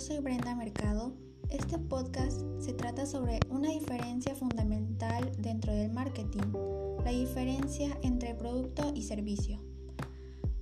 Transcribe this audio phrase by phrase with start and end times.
[0.00, 1.12] soy Brenda Mercado.
[1.50, 6.40] Este podcast se trata sobre una diferencia fundamental dentro del marketing,
[7.04, 9.60] la diferencia entre producto y servicio.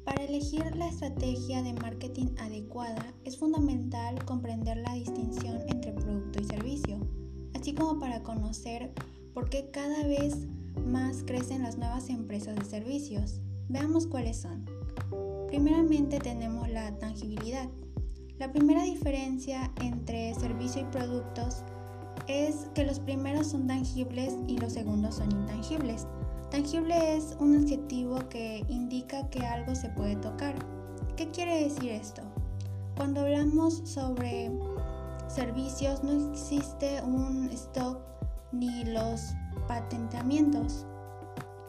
[0.04, 6.44] Para elegir la estrategia de marketing adecuada es fundamental comprender la distinción entre producto y
[6.44, 6.98] servicio,
[7.54, 8.92] así como para conocer
[9.34, 10.48] por qué cada vez
[10.84, 13.40] más crecen las nuevas empresas de servicios.
[13.68, 14.66] Veamos cuáles son.
[15.46, 17.68] Primeramente tenemos la tangibilidad.
[18.38, 21.64] La primera diferencia entre servicio y productos
[22.28, 26.06] es que los primeros son tangibles y los segundos son intangibles.
[26.48, 30.54] Tangible es un adjetivo que indica que algo se puede tocar.
[31.16, 32.22] ¿Qué quiere decir esto?
[32.96, 34.52] Cuando hablamos sobre
[35.26, 37.98] servicios no existe un stock
[38.52, 39.34] ni los
[39.66, 40.86] patentamientos.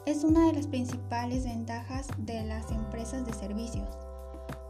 [0.06, 3.88] Es una de las principales ventajas de las empresas de servicios.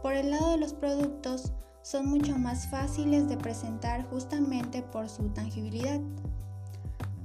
[0.01, 5.29] Por el lado de los productos, son mucho más fáciles de presentar justamente por su
[5.29, 5.99] tangibilidad.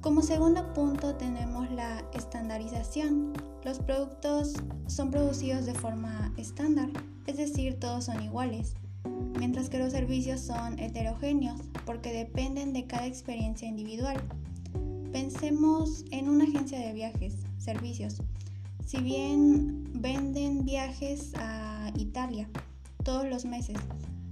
[0.01, 3.33] Como segundo punto tenemos la estandarización.
[3.65, 4.55] Los productos
[4.87, 6.89] son producidos de forma estándar,
[7.27, 8.75] es decir, todos son iguales,
[9.39, 14.17] mientras que los servicios son heterogéneos porque dependen de cada experiencia individual.
[15.13, 18.23] Pensemos en una agencia de viajes, servicios.
[18.87, 22.49] Si bien venden viajes a Italia
[23.03, 23.77] todos los meses,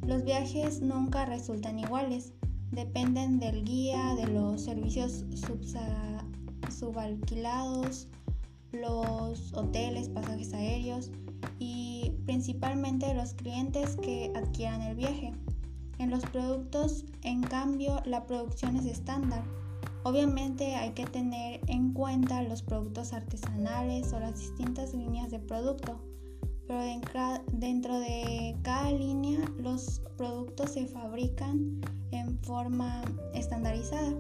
[0.07, 2.33] los viajes nunca resultan iguales,
[2.71, 5.25] dependen del guía, de los servicios
[6.71, 8.09] subalquilados,
[8.73, 11.11] los hoteles, pasajes aéreos
[11.59, 15.33] y principalmente de los clientes que adquieran el viaje.
[15.99, 19.45] En los productos, en cambio, la producción es estándar.
[20.03, 25.99] Obviamente hay que tener en cuenta los productos artesanales o las distintas líneas de producto
[26.67, 26.81] pero
[27.53, 33.03] dentro de cada línea los productos se fabrican en forma
[33.35, 34.15] estandarizada.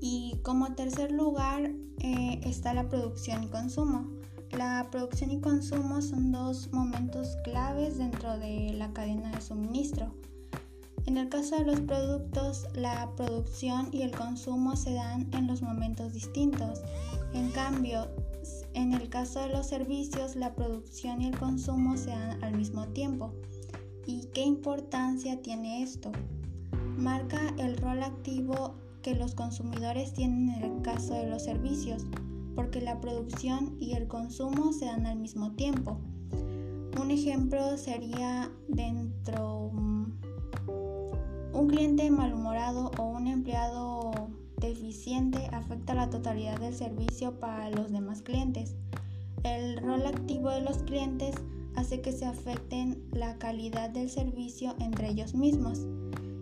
[0.00, 4.10] Y como tercer lugar eh, está la producción y consumo.
[4.52, 10.14] La producción y consumo son dos momentos claves dentro de la cadena de suministro.
[11.06, 15.60] En el caso de los productos, la producción y el consumo se dan en los
[15.60, 16.82] momentos distintos.
[17.34, 18.08] En cambio,
[18.74, 22.88] en el caso de los servicios, la producción y el consumo se dan al mismo
[22.88, 23.32] tiempo.
[24.06, 26.12] ¿Y qué importancia tiene esto?
[26.98, 32.04] Marca el rol activo que los consumidores tienen en el caso de los servicios,
[32.54, 35.98] porque la producción y el consumo se dan al mismo tiempo.
[37.00, 39.70] Un ejemplo sería dentro
[41.54, 44.12] un cliente malhumorado o un empleado
[44.66, 48.74] deficiente afecta la totalidad del servicio para los demás clientes.
[49.42, 51.34] El rol activo de los clientes
[51.76, 55.86] hace que se afecten la calidad del servicio entre ellos mismos.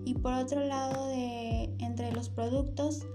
[0.05, 3.06] Y por otro lado, de, entre los productos,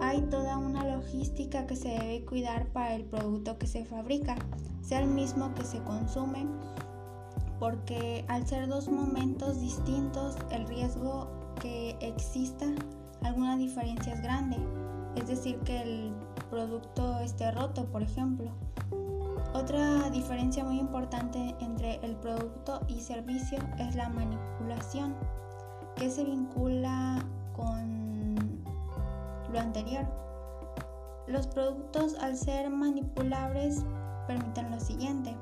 [0.00, 4.36] hay toda una logística que se debe cuidar para el producto que se fabrica,
[4.82, 6.46] sea el mismo que se consume,
[7.58, 11.28] porque al ser dos momentos distintos, el riesgo
[11.60, 12.66] que exista
[13.22, 14.56] alguna diferencia es grande,
[15.16, 16.12] es decir, que el
[16.50, 18.50] producto esté roto, por ejemplo.
[19.54, 25.14] Otra diferencia muy importante entre el producto y servicio es la manipulación,
[25.96, 27.24] que se vincula
[27.54, 28.36] con
[29.52, 30.06] lo anterior.
[31.26, 33.84] Los productos al ser manipulables
[34.26, 35.36] permiten lo siguiente.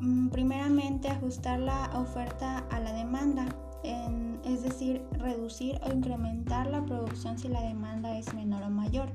[0.00, 3.46] Mm, primeramente, ajustar la oferta a la demanda
[3.82, 9.10] es decir, reducir o incrementar la producción si la demanda es menor o mayor.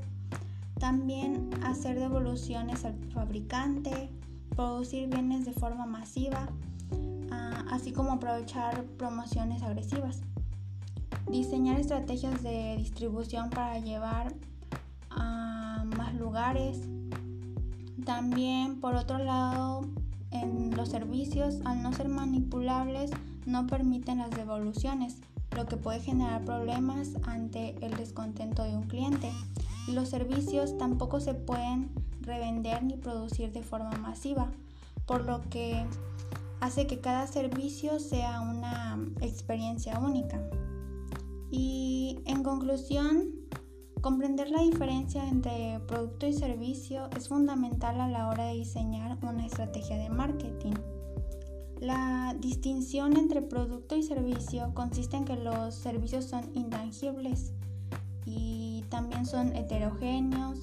[0.80, 4.10] También hacer devoluciones al fabricante,
[4.56, 6.48] producir bienes de forma masiva,
[7.32, 10.22] ah, así como aprovechar promociones agresivas.
[11.30, 14.34] Diseñar estrategias de distribución para llevar
[15.10, 16.82] a más lugares.
[18.06, 19.82] También, por otro lado,
[20.46, 23.12] los servicios, al no ser manipulables,
[23.46, 25.18] no permiten las devoluciones,
[25.56, 29.32] lo que puede generar problemas ante el descontento de un cliente.
[29.88, 31.90] Los servicios tampoco se pueden
[32.22, 34.48] revender ni producir de forma masiva,
[35.06, 35.86] por lo que
[36.60, 40.42] hace que cada servicio sea una experiencia única.
[41.52, 43.43] Y en conclusión,
[44.04, 49.46] comprender la diferencia entre producto y servicio es fundamental a la hora de diseñar una
[49.46, 50.74] estrategia de marketing.
[51.80, 57.54] La distinción entre producto y servicio consiste en que los servicios son intangibles
[58.26, 60.60] y también son heterogéneos.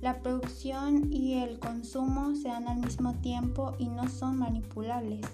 [0.00, 5.26] La producción y el consumo se dan al mismo tiempo y no son manipulables.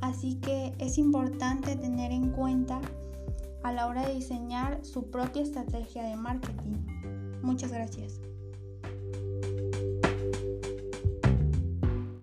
[0.00, 2.80] Así que es importante tener en cuenta
[3.64, 7.40] a la hora de diseñar su propia estrategia de marketing.
[7.42, 8.20] Muchas gracias.